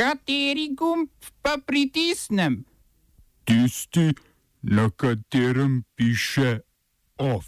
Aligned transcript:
Kateri 0.00 0.70
gumb 0.72 1.12
pa 1.42 1.58
pritisnem? 1.66 2.64
Tisti, 3.44 4.14
na 4.62 4.88
katerem 4.96 5.84
piše 5.94 6.60
OF. 7.18 7.44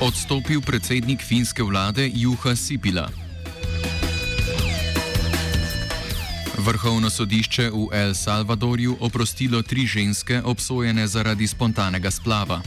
Odstopil 0.00 0.60
predsednik 0.60 1.24
finske 1.24 1.62
vlade 1.62 2.10
Juha 2.14 2.52
Sipila. 2.56 3.08
Vrhovno 6.58 7.10
sodišče 7.10 7.70
v 7.72 7.88
El 7.92 8.14
Salvadorju 8.14 8.96
oprostilo 9.00 9.62
tri 9.62 9.86
ženske 9.86 10.42
obsojene 10.44 11.06
zaradi 11.08 11.48
spontanega 11.48 12.10
splava. 12.10 12.60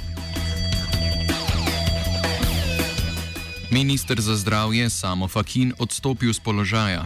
Ministr 3.78 4.18
za 4.18 4.34
zdravje 4.34 4.90
Samo 4.90 5.30
Fakin 5.30 5.70
odstopil 5.78 6.34
z 6.34 6.42
položaja. 6.42 7.06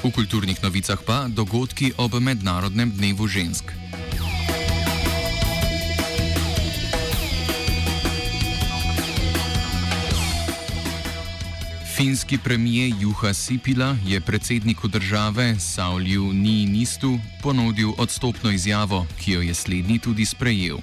V 0.00 0.08
kulturnih 0.08 0.56
novicah 0.64 0.96
pa 1.04 1.28
dogodki 1.28 1.92
ob 2.00 2.16
Mednarodnem 2.16 2.88
dnevu 2.88 3.28
žensk. 3.28 3.83
Finski 12.04 12.38
premijer 12.38 12.92
Juha 13.00 13.34
Sipila 13.34 13.96
je 14.06 14.20
predsedniku 14.20 14.88
države 14.88 15.56
Saulju 15.58 16.32
Niinistu 16.32 17.18
ponudil 17.42 17.92
odstopno 17.98 18.50
izjavo, 18.50 19.06
ki 19.20 19.32
jo 19.32 19.40
je 19.40 19.54
slednji 19.54 19.98
tudi 19.98 20.24
sprejel. 20.24 20.76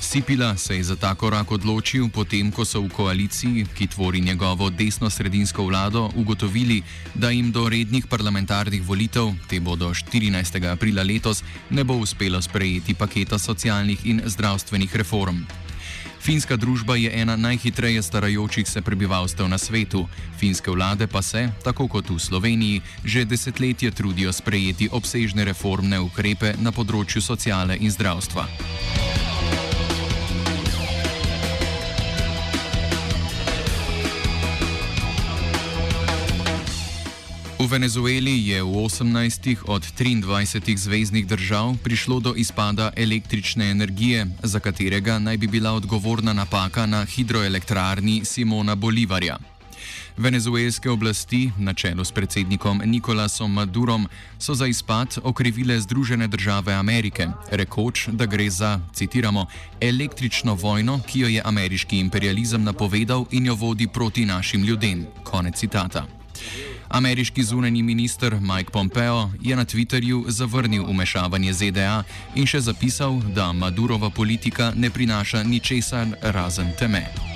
Sipila 0.00 0.56
se 0.56 0.76
je 0.76 0.82
za 0.82 0.96
ta 0.96 1.14
korak 1.14 1.50
odločil, 1.52 2.08
potem 2.08 2.52
ko 2.52 2.64
so 2.64 2.80
v 2.80 2.88
koaliciji, 2.88 3.66
ki 3.74 3.86
tvori 3.86 4.20
njegovo 4.20 4.70
desno-sredinsko 4.70 5.66
vlado, 5.66 6.10
ugotovili, 6.14 6.82
da 7.14 7.30
jim 7.30 7.52
do 7.52 7.68
rednih 7.68 8.06
parlamentarnih 8.06 8.86
volitev, 8.86 9.34
te 9.48 9.60
bodo 9.60 9.90
14. 9.90 10.70
aprila 10.72 11.02
letos, 11.02 11.42
ne 11.70 11.84
bo 11.84 11.94
uspelo 11.94 12.42
sprejeti 12.42 12.94
paketa 12.94 13.38
socialnih 13.38 14.06
in 14.06 14.22
zdravstvenih 14.26 14.96
reform. 14.96 15.42
Finska 16.20 16.56
družba 16.56 16.96
je 16.96 17.10
ena 17.20 17.36
najhitreje 17.36 18.02
starajočih 18.02 18.68
se 18.68 18.82
prebivalstev 18.82 19.48
na 19.48 19.58
svetu. 19.58 20.08
Finske 20.38 20.70
vlade 20.70 21.06
pa 21.06 21.22
se, 21.22 21.48
tako 21.64 21.88
kot 21.88 22.10
v 22.10 22.18
Sloveniji, 22.18 22.82
že 23.04 23.24
desetletje 23.24 23.90
trudijo 23.90 24.32
sprejeti 24.32 24.88
obsežne 24.92 25.44
reformne 25.44 26.00
ukrepe 26.00 26.54
na 26.58 26.72
področju 26.72 27.20
sociale 27.22 27.76
in 27.80 27.90
zdravstva. 27.90 29.01
V 37.62 37.70
Venezueli 37.70 38.50
je 38.50 38.58
v 38.58 38.74
18 38.74 39.70
od 39.70 39.86
23 39.94 40.74
zvezdnih 40.74 41.22
držav 41.26 41.78
prišlo 41.78 42.18
do 42.18 42.34
izpada 42.34 42.90
električne 42.96 43.70
energije, 43.70 44.26
za 44.42 44.58
katerega 44.58 45.22
naj 45.22 45.36
bi 45.38 45.46
bila 45.46 45.70
odgovorna 45.72 46.32
napaka 46.32 46.86
na 46.90 47.06
hidroelektrarni 47.06 48.24
Simona 48.26 48.74
Bolivarja. 48.74 49.38
Venezuelske 50.18 50.90
oblasti, 50.90 51.54
na 51.58 51.70
čelu 51.74 52.02
s 52.04 52.10
predsednikom 52.10 52.82
Nikolasom 52.84 53.52
Madurom, 53.52 54.08
so 54.42 54.58
za 54.58 54.66
izpad 54.66 55.22
okrivile 55.22 55.78
Združene 55.80 56.26
države 56.26 56.74
Amerike, 56.74 57.30
rekoč, 57.50 58.08
da 58.10 58.26
gre 58.26 58.50
za, 58.50 58.80
citiramo, 58.92 59.46
električno 59.80 60.54
vojno, 60.54 60.98
ki 61.06 61.20
jo 61.20 61.28
je 61.28 61.42
ameriški 61.44 61.98
imperializem 61.98 62.64
napovedal 62.64 63.24
in 63.30 63.46
jo 63.46 63.54
vodi 63.54 63.86
proti 63.86 64.26
našim 64.26 64.64
ljudem. 64.64 65.06
Konec 65.22 65.54
citata. 65.54 66.06
Ameriški 66.92 67.42
zunani 67.42 67.82
minister 67.82 68.36
Mike 68.40 68.70
Pompeo 68.70 69.30
je 69.40 69.56
na 69.56 69.64
Twitterju 69.64 70.24
zavrnil 70.28 70.84
umešavanje 70.90 71.52
ZDA 71.52 72.02
in 72.34 72.46
še 72.46 72.60
zapisal, 72.60 73.20
da 73.34 73.52
Madurova 73.52 74.10
politika 74.10 74.72
ne 74.76 74.90
prinaša 74.90 75.42
ničesar 75.42 76.06
razen 76.22 76.72
teme. 76.78 77.31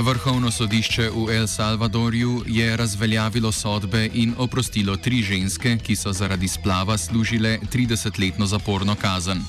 Vrhovno 0.00 0.50
sodišče 0.50 1.10
v 1.12 1.28
El 1.36 1.46
Salvadorju 1.46 2.42
je 2.46 2.76
razveljavilo 2.76 3.52
sodbe 3.52 4.08
in 4.14 4.34
oprostilo 4.38 4.96
tri 4.96 5.22
ženske, 5.22 5.76
ki 5.76 5.96
so 5.96 6.12
zaradi 6.12 6.48
splava 6.48 6.98
služile 6.98 7.58
30-letno 7.72 8.46
zaporno 8.46 8.94
kazen. 8.94 9.42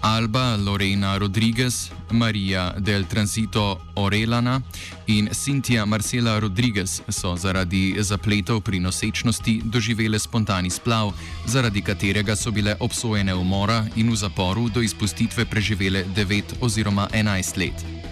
Alba 0.00 0.56
Lorena 0.56 1.18
Rodriguez, 1.18 1.90
Maria 2.10 2.72
del 2.78 3.04
Transito 3.04 3.78
Orelana 3.94 4.60
in 5.06 5.28
Cynthia 5.32 5.84
Marcela 5.84 6.38
Rodriguez 6.40 7.02
so 7.08 7.36
zaradi 7.36 7.96
zapletov 8.00 8.60
pri 8.60 8.80
nosečnosti 8.80 9.60
doživele 9.64 10.18
spontani 10.18 10.70
splav, 10.70 11.12
zaradi 11.46 11.82
katerega 11.82 12.36
so 12.36 12.50
bile 12.50 12.76
obsojene 12.80 13.34
umora 13.34 13.84
in 13.96 14.10
v 14.10 14.16
zaporu 14.16 14.68
do 14.68 14.80
izpustitve 14.80 15.44
preživele 15.44 16.04
9 16.16 16.60
oziroma 16.60 17.08
11 17.12 17.56
let. 17.58 18.06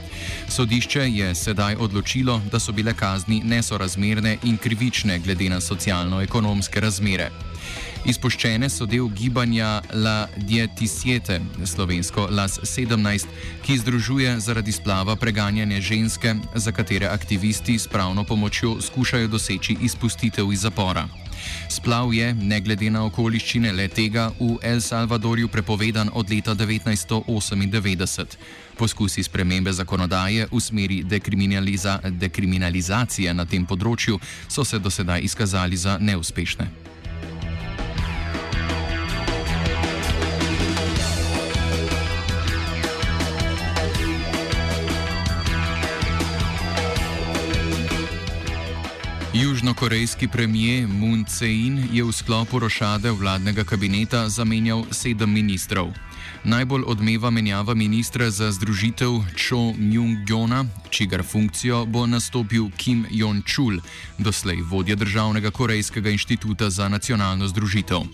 Sodišče 0.48 1.08
je 1.10 1.34
sedaj 1.34 1.74
odločilo, 1.74 2.40
da 2.52 2.60
so 2.60 2.72
bile 2.72 2.94
kazni 2.94 3.40
nesorazmerne 3.44 4.38
in 4.44 4.56
krivične 4.56 5.18
glede 5.18 5.48
na 5.48 5.60
socialno-ekonomske 5.60 6.80
razmere. 6.80 7.30
Izpuščene 8.04 8.68
so 8.68 8.84
del 8.86 9.08
gibanja 9.08 9.80
La 9.92 10.28
Dietisiete, 10.36 11.40
slovensko 11.64 12.28
Las 12.30 12.58
17, 12.60 13.26
ki 13.64 13.78
združuje 13.80 14.36
zaradi 14.40 14.72
splava 14.72 15.16
preganjanje 15.16 15.80
ženske, 15.80 16.34
za 16.54 16.72
katere 16.72 17.06
aktivisti 17.06 17.78
s 17.78 17.88
pravno 17.88 18.24
pomočjo 18.24 18.76
skušajo 18.80 19.28
doseči 19.28 19.76
izpustitev 19.80 20.52
iz 20.52 20.60
zapora. 20.60 21.08
Splav 21.68 22.14
je, 22.14 22.34
ne 22.34 22.60
glede 22.60 22.90
na 22.90 23.04
okoliščine 23.04 23.72
le 23.72 23.88
tega, 23.88 24.30
v 24.40 24.58
El 24.62 24.80
Salvadorju 24.80 25.48
prepovedan 25.48 26.10
od 26.12 26.30
leta 26.30 26.54
1998. 26.54 28.26
Poskusi 28.78 29.22
spremembe 29.22 29.72
zakonodaje 29.72 30.46
v 30.52 30.60
smeri 30.60 31.02
dekriminaliza 31.04 32.00
dekriminalizacije 32.10 33.34
na 33.34 33.44
tem 33.46 33.66
področju 33.66 34.18
so 34.48 34.64
se 34.64 34.78
do 34.78 34.90
sedaj 34.90 35.20
izkazali 35.22 35.76
za 35.76 35.98
neuspešne. 36.00 36.93
Južnokorejski 49.64 50.28
premijer 50.28 50.88
Moon 50.88 51.24
Jae-in 51.24 51.88
je 51.92 52.04
v 52.04 52.12
sklopu 52.12 52.58
rošade 52.58 53.10
vladnega 53.10 53.64
kabineta 53.64 54.28
zamenjal 54.28 54.84
sedem 54.92 55.32
ministrov. 55.32 55.88
Najbolj 56.44 56.84
odmeva 56.86 57.30
menjava 57.30 57.74
ministra 57.74 58.30
za 58.30 58.52
združitev 58.52 59.24
Cho 59.32 59.72
Myung-gyona, 59.72 60.66
čigar 60.90 61.24
funkcijo 61.24 61.86
bo 61.86 62.06
nastopil 62.06 62.68
Kim 62.76 63.06
Jong-chul, 63.10 63.80
doslej 64.18 64.60
vodja 64.68 64.96
Državnega 64.96 65.50
korejskega 65.50 66.10
inštituta 66.10 66.70
za 66.70 66.88
nacionalno 66.88 67.48
združitev. 67.48 68.04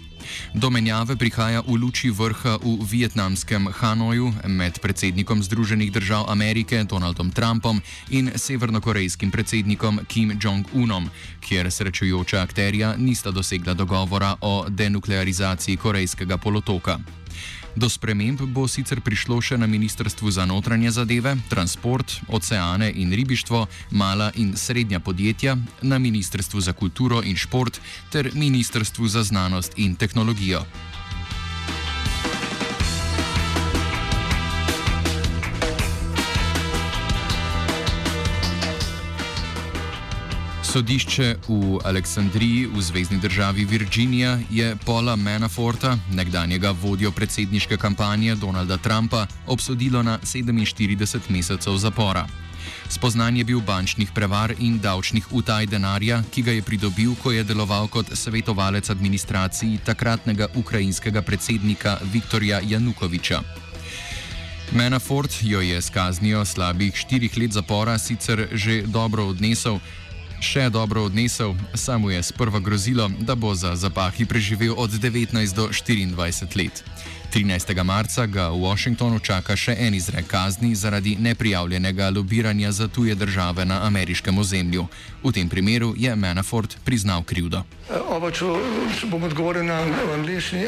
Do 0.54 0.70
menjave 0.70 1.16
prihaja 1.16 1.64
v 1.66 1.80
luči 1.80 2.10
vrha 2.10 2.60
v 2.62 2.78
vietnamskem 2.84 3.66
Hanoju 3.72 4.32
med 4.46 4.78
predsednikom 4.78 5.42
Združenih 5.42 5.92
držav 5.92 6.30
Amerike 6.30 6.84
Donaldom 6.84 7.30
Trumpom 7.30 7.80
in 8.10 8.30
severnokorejskim 8.36 9.30
predsednikom 9.30 10.04
Kim 10.08 10.36
Jong-unom, 10.36 11.10
kjer 11.40 11.70
srečujoča 11.70 12.42
akterja 12.42 12.94
nista 12.96 13.30
dosegla 13.30 13.74
dogovora 13.74 14.36
o 14.40 14.66
denuklearizaciji 14.68 15.76
korejskega 15.76 16.36
polotoka. 16.36 16.98
Do 17.76 17.88
sprememb 17.88 18.40
bo 18.50 18.66
sicer 18.68 18.98
prišlo 19.00 19.38
še 19.38 19.54
na 19.58 19.66
Ministrstvu 19.70 20.30
za 20.34 20.44
notranje 20.46 20.90
zadeve, 20.90 21.36
transport, 21.48 22.18
oceane 22.28 22.90
in 22.90 23.14
ribištvo, 23.14 23.66
mala 23.90 24.32
in 24.34 24.56
srednja 24.56 25.00
podjetja, 25.00 25.56
na 25.82 25.98
Ministrstvu 25.98 26.60
za 26.60 26.72
kulturo 26.72 27.22
in 27.22 27.36
šport 27.36 27.80
ter 28.10 28.30
Ministrstvu 28.34 29.08
za 29.08 29.22
znanost 29.22 29.78
in 29.78 29.94
tehnologijo. 29.94 30.64
Sodišče 40.70 41.50
v 41.50 41.82
Aleksandriji 41.82 42.70
v 42.70 42.78
zvezdni 42.78 43.18
državi 43.18 43.64
Virginija 43.66 44.38
je 44.50 44.76
Paula 44.86 45.16
Manaforta, 45.16 45.96
nekdanjega 46.14 46.70
vodjo 46.70 47.10
predsedniške 47.10 47.74
kampanje 47.76 48.36
Donalda 48.38 48.76
Trumpa, 48.78 49.26
obsodilo 49.46 50.02
na 50.02 50.18
47 50.22 51.26
mesecev 51.28 51.74
zapora. 51.74 52.22
Spoznan 52.88 53.36
je 53.36 53.44
bil 53.44 53.58
bančnih 53.60 54.14
prevar 54.14 54.54
in 54.58 54.78
davčnih 54.78 55.32
utaj 55.34 55.66
denarja, 55.66 56.22
ki 56.30 56.42
ga 56.42 56.54
je 56.54 56.62
pridobil, 56.62 57.16
ko 57.18 57.34
je 57.34 57.42
deloval 57.44 57.88
kot 57.88 58.14
svetovalec 58.14 58.90
administraciji 58.90 59.80
takratnega 59.84 60.54
ukrajinskega 60.54 61.22
predsednika 61.22 61.98
Viktorja 62.12 62.60
Janukoviča. 62.62 63.42
Manafort 64.70 65.34
jo 65.42 65.60
je 65.60 65.82
s 65.82 65.90
kaznijo 65.90 66.44
slabih 66.44 66.94
štirih 66.94 67.38
let 67.38 67.52
zapora 67.58 67.98
sicer 67.98 68.46
že 68.52 68.82
dobro 68.86 69.26
odnesel, 69.26 69.80
še 70.40 70.70
dobro 70.70 71.04
odnesel, 71.04 71.54
samo 71.74 72.10
je 72.10 72.22
sprva 72.22 72.60
grozilo, 72.60 73.10
da 73.20 73.34
bo 73.34 73.54
za 73.54 73.76
zapahi 73.76 74.24
preživel 74.26 74.74
od 74.76 74.90
19 74.90 75.54
do 75.54 75.68
24 75.68 76.56
let. 76.56 76.84
13. 77.30 77.82
marca 77.84 78.26
ga 78.26 78.50
v 78.50 78.58
Washingtonu 78.66 79.22
čaka 79.22 79.54
še 79.56 79.76
en 79.78 79.94
izrek 79.94 80.26
kazni 80.26 80.74
zaradi 80.74 81.16
neprijavljenega 81.16 82.10
lobiranja 82.10 82.72
za 82.72 82.88
tuje 82.88 83.14
države 83.14 83.64
na 83.64 83.86
ameriškem 83.86 84.38
ozemlju. 84.38 84.86
V 85.22 85.32
tem 85.32 85.48
primeru 85.48 85.94
je 85.96 86.16
Manafort 86.16 86.76
priznal 86.84 87.22
krivdo. 87.22 87.62
Oba, 88.10 88.30
če, 88.30 88.46
če 89.00 89.06
bom 89.06 89.22
odgovoril 89.22 89.64
na 89.64 89.78
angliški. 90.14 90.66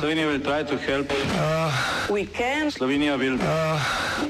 Slovenija 0.00 0.28
help. 0.86 1.12
We 2.10 2.26
can 2.26 2.70
Slovenija 2.70 3.16
will 3.16 3.38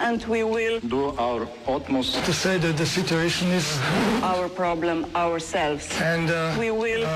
and 0.01 0.25
we 0.29 0.45
will 0.45 0.81
do 0.83 1.15
our 1.19 1.47
utmost 1.67 2.25
To 2.25 2.33
say 2.33 2.59
that 2.59 2.77
the 2.77 2.87
situation 2.87 3.49
is 3.53 3.79
our 4.23 4.49
problem 4.49 5.07
ourselves. 5.15 5.89
and 6.01 6.31
uh, 6.31 6.55
We 6.59 6.71
will 6.71 7.07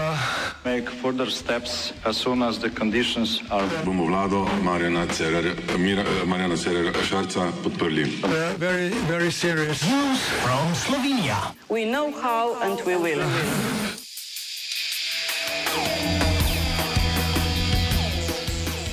make 0.64 0.88
further 0.88 1.30
steps 1.30 1.92
as 2.04 2.16
soon 2.16 2.42
as 2.42 2.58
the 2.58 2.70
conditions 2.70 3.42
are 3.50 3.66
bomo 3.84 4.04
vlado 4.06 4.46
Marjana 4.62 5.06
Cererja, 5.06 5.52
Mira, 5.78 6.04
Marjana 6.26 6.56
Cererja 6.56 6.92
Šarca 7.08 7.52
podprli. 7.62 8.02
uh, 8.02 8.58
very, 8.58 8.88
very 9.08 9.30
serious. 9.32 9.84
we 11.70 11.84
know 11.84 12.10
how 12.22 12.56
and 12.62 12.80
we 12.86 12.96
will. 12.96 13.22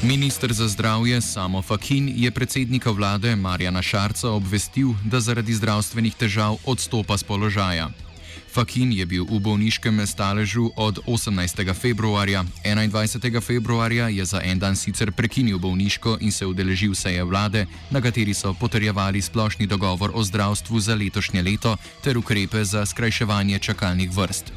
Ministr 0.04 0.54
za 0.54 0.68
zdravje 0.68 1.22
Samo 1.22 1.62
Fakin 1.62 2.12
je 2.16 2.32
predsednika 2.32 2.92
vlade 2.92 3.36
Marjana 3.36 3.82
Šarca 3.82 4.30
obvestil, 4.30 4.88
da 5.06 5.20
zaradi 5.20 5.54
zdravstvenih 5.54 6.16
težav 6.16 6.58
odstopa 6.66 7.18
z 7.18 7.24
položaja. 7.24 7.90
Fakin 8.52 8.92
je 8.92 9.06
bil 9.08 9.24
v 9.24 9.40
bolniškem 9.40 10.04
staležu 10.04 10.76
od 10.76 11.00
18. 11.08 11.72
februarja. 11.72 12.44
21. 12.68 13.40
februarja 13.40 14.12
je 14.12 14.26
za 14.26 14.44
en 14.44 14.60
dan 14.60 14.76
sicer 14.76 15.12
prekinil 15.12 15.56
bolniško 15.60 16.18
in 16.20 16.32
se 16.32 16.46
udeležil 16.46 16.92
seje 16.96 17.24
vlade, 17.24 17.66
na 17.90 18.02
kateri 18.02 18.34
so 18.34 18.54
potrjevali 18.54 19.22
splošni 19.22 19.68
dogovor 19.68 20.12
o 20.14 20.24
zdravstvu 20.24 20.80
za 20.80 20.96
letošnje 20.96 21.42
leto 21.42 21.78
ter 22.04 22.18
ukrepe 22.18 22.64
za 22.64 22.86
skrajševanje 22.86 23.60
čakalnih 23.60 24.12
vrst. 24.12 24.52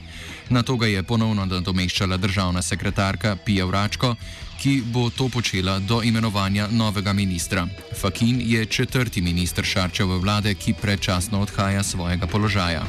Na 0.51 0.63
to 0.63 0.77
ga 0.77 0.87
je 0.87 1.03
ponovno 1.03 1.47
nadomeščala 1.47 2.17
državna 2.17 2.63
sekretarka 2.63 3.37
Pija 3.37 3.65
Vračko, 3.65 4.17
ki 4.59 4.83
bo 4.91 5.11
to 5.11 5.29
počela 5.29 5.79
do 5.79 6.03
imenovanja 6.03 6.67
novega 6.71 7.13
ministra. 7.13 7.67
Fakin 8.01 8.43
je 8.43 8.67
četrti 8.67 9.23
minister 9.23 9.65
Šarčeve 9.65 10.19
vlade, 10.19 10.55
ki 10.55 10.75
predčasno 10.83 11.41
odhaja 11.41 11.83
svojega 11.83 12.27
položaja. 12.27 12.83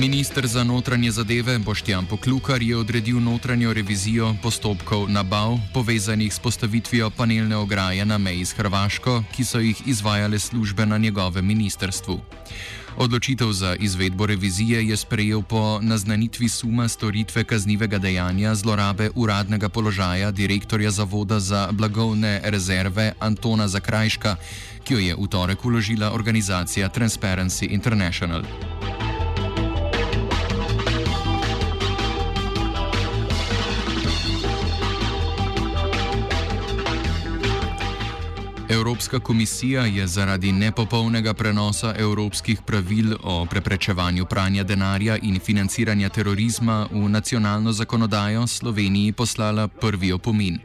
Ministr 0.00 0.46
za 0.46 0.64
notranje 0.64 1.10
zadeve 1.10 1.58
Boštjan 1.58 2.06
Poklukar 2.06 2.62
je 2.62 2.76
odredil 2.76 3.20
notranjo 3.20 3.72
revizijo 3.72 4.34
postopkov 4.42 5.10
nabav 5.10 5.58
povezanih 5.74 6.34
s 6.34 6.38
postavitvijo 6.38 7.10
panelne 7.10 7.56
ograje 7.56 8.04
na 8.04 8.18
meji 8.18 8.44
s 8.44 8.52
Hrvaško, 8.52 9.22
ki 9.36 9.44
so 9.44 9.58
jih 9.60 9.82
izvajale 9.86 10.38
službe 10.38 10.86
na 10.86 10.98
njegovem 10.98 11.46
ministrstvu. 11.46 12.20
Odločitev 12.96 13.52
za 13.52 13.74
izvedbo 13.74 14.26
revizije 14.26 14.88
je 14.88 14.96
sprejel 14.96 15.42
po 15.42 15.78
naznanitvi 15.82 16.48
suma 16.48 16.88
storitve 16.88 17.44
kaznivega 17.44 17.98
dejanja 17.98 18.54
zlorabe 18.54 19.10
uradnega 19.14 19.68
položaja 19.68 20.30
direktorja 20.30 20.90
Zavoda 20.90 21.40
za 21.40 21.68
blagovne 21.72 22.40
rezerve 22.44 23.12
Antona 23.18 23.68
Zakrajška, 23.68 24.36
ki 24.84 24.94
jo 24.94 25.00
je 25.00 25.14
v 25.14 25.28
torek 25.28 25.64
uložila 25.64 26.12
organizacija 26.12 26.88
Transparency 26.88 27.68
International. 27.68 28.42
Evropska 38.70 39.18
komisija 39.20 39.82
je 39.82 40.06
zaradi 40.06 40.52
nepopolnega 40.52 41.34
prenosa 41.34 41.94
evropskih 41.98 42.60
pravil 42.66 43.16
o 43.22 43.46
preprečevanju 43.46 44.26
pranja 44.26 44.62
denarja 44.62 45.16
in 45.22 45.40
financiranja 45.40 46.08
terorizma 46.08 46.86
v 46.92 47.08
nacionalno 47.08 47.72
zakonodajo 47.72 48.46
Sloveniji 48.46 49.12
poslala 49.12 49.68
prvi 49.68 50.12
opomin. 50.12 50.58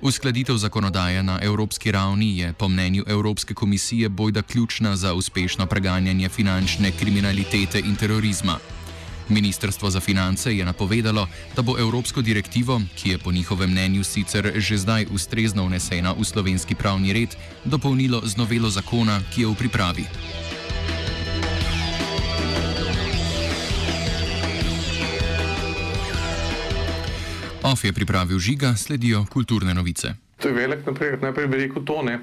Uskladitev 0.00 0.56
zakonodaje 0.56 1.22
na 1.22 1.38
evropski 1.42 1.92
ravni 1.92 2.38
je 2.38 2.52
po 2.52 2.68
mnenju 2.68 3.04
Evropske 3.06 3.54
komisije 3.54 4.08
bojda 4.08 4.42
ključna 4.42 4.96
za 4.96 5.14
uspešno 5.14 5.66
preganjanje 5.66 6.28
finančne 6.28 6.90
kriminalitete 6.90 7.78
in 7.78 7.96
terorizma. 7.96 8.58
Ministrstvo 9.28 9.90
za 9.90 10.00
finance 10.00 10.56
je 10.56 10.64
napovedalo, 10.64 11.28
da 11.56 11.62
bo 11.62 11.78
evropsko 11.78 12.22
direktivo, 12.22 12.80
ki 12.96 13.10
je 13.10 13.18
po 13.18 13.32
njihovem 13.32 13.70
mnenju 13.70 14.04
sicer 14.04 14.52
že 14.56 14.78
zdaj 14.78 15.06
ustrezno 15.10 15.66
vnesena 15.66 16.12
v 16.12 16.24
slovenski 16.24 16.74
pravni 16.74 17.12
red, 17.12 17.36
dopolnilo 17.64 18.22
z 18.24 18.36
novelo 18.36 18.70
zakona, 18.70 19.20
ki 19.34 19.40
je 19.40 19.46
v 19.46 19.54
pripravi. 19.54 20.04
OF 27.62 27.84
je 27.84 27.92
pripravil 27.92 28.38
žiga, 28.38 28.76
sledijo 28.76 29.26
kulturne 29.28 29.74
novice. 29.74 30.27
To 30.38 30.48
je 30.48 30.54
velik 30.54 30.86
napredek. 30.86 31.22
Najprej 31.22 31.46
bi 31.46 31.56
rekel 31.56 31.82
to, 31.82 32.02
ne, 32.02 32.20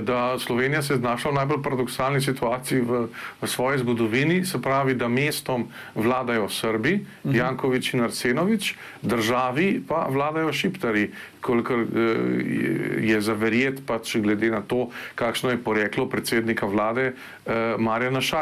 da 0.00 0.38
Slovenija 0.38 0.82
se 0.82 0.94
je 0.94 0.98
znašla 0.98 1.30
v 1.30 1.34
najbolj 1.34 1.62
paradoksalni 1.62 2.20
situaciji 2.20 2.80
v, 2.80 3.00
v 3.42 3.46
svoji 3.46 3.78
zgodovini, 3.78 4.44
se 4.48 4.62
pravi, 4.62 4.94
da 4.94 5.08
mestom 5.08 5.68
vladajo 5.94 6.48
Srbi, 6.48 6.94
uh 6.94 7.30
-huh. 7.30 7.36
Jankovič 7.36 7.94
in 7.94 8.00
Arsenovič, 8.00 8.74
državi 9.02 9.82
pa 9.88 10.06
vladajo 10.10 10.52
Šiptari, 10.52 11.10
kolikor 11.40 11.84
je 13.00 13.20
za 13.20 13.32
verjet, 13.32 13.86
pač 13.86 14.16
glede 14.16 14.50
na 14.50 14.60
to, 14.60 14.88
kakšno 15.14 15.50
je 15.50 15.58
poreklo 15.58 16.08
predsednika 16.08 16.66
vlade 16.66 17.12
Marjana 17.78 18.20
Šarca. 18.20 18.38